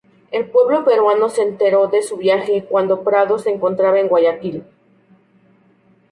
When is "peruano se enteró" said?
0.83-1.85